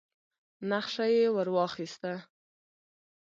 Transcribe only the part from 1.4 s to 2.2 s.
واخيسه.